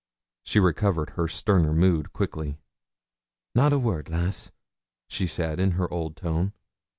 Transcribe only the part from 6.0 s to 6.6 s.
tone.